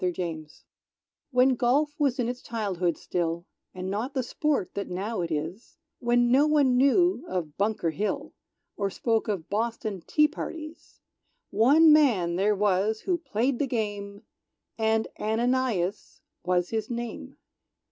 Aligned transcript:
Ananias 0.03 0.65
When 1.29 1.49
Golf 1.49 1.99
was 1.99 2.17
in 2.17 2.27
its 2.27 2.41
childhood 2.41 2.97
still, 2.97 3.45
And 3.71 3.87
not 3.91 4.15
the 4.15 4.23
sport 4.23 4.73
that 4.73 4.89
now 4.89 5.21
it 5.21 5.29
is; 5.29 5.77
When 5.99 6.31
no 6.31 6.47
one 6.47 6.75
knew 6.75 7.23
of 7.27 7.55
Bunker 7.55 7.91
Hill, 7.91 8.33
Or 8.75 8.89
spoke 8.89 9.27
of 9.27 9.47
Boston 9.47 10.01
tee 10.07 10.27
parties; 10.27 11.01
One 11.51 11.93
man 11.93 12.35
there 12.35 12.55
was 12.55 13.01
who 13.01 13.15
played 13.19 13.59
the 13.59 13.67
game, 13.67 14.23
And 14.75 15.07
Ananias 15.19 16.21
was 16.43 16.69
his 16.69 16.89
name. 16.89 17.37